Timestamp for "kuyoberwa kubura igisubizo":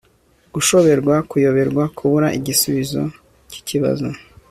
1.29-3.01